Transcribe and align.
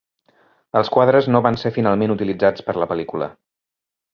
Els 0.79 0.89
quadres 0.95 1.27
no 1.35 1.41
van 1.47 1.59
ser 1.65 1.73
finalment 1.77 2.15
utilitzats 2.17 2.67
per 2.71 2.77
a 2.77 2.83
la 2.85 2.89
pel·lícula. 2.95 3.29